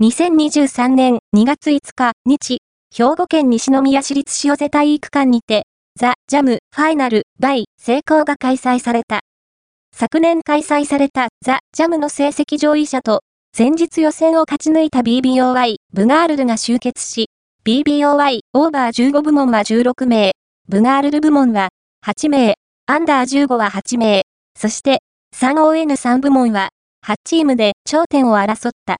[0.00, 2.58] 2023年2月5日日、
[2.96, 5.64] 兵庫県西宮市立塩瀬体育館にて、
[5.98, 9.22] ザ・ジャム・ファイナル・バイ・成功が開催された。
[9.92, 13.22] 昨年開催されたザ・ジャムの成績上位者と、
[13.58, 17.28] 前日予選を勝ち抜いた BBOY、ブガールルが集結し、
[17.64, 20.30] BBOY オーバー15部門は16名、
[20.68, 21.70] ブガールル部門は
[22.06, 22.54] 8名、
[22.86, 24.22] アンダー15は8名、
[24.56, 25.00] そして
[25.34, 26.68] 3ON3 部門は
[27.04, 28.96] 8チームで頂点を争った。